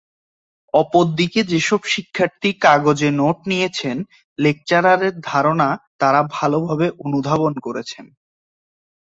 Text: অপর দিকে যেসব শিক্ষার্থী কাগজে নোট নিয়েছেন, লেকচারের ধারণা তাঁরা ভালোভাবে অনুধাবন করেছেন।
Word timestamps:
অপর 0.73 1.05
দিকে 1.15 1.39
যেসব 1.43 1.81
শিক্ষার্থী 1.85 2.49
কাগজে 2.61 3.09
নোট 3.11 3.37
নিয়েছেন, 3.47 3.97
লেকচারের 4.39 5.13
ধারণা 5.23 5.69
তাঁরা 5.99 6.21
ভালোভাবে 6.31 6.87
অনুধাবন 7.05 7.53
করেছেন। 7.65 8.05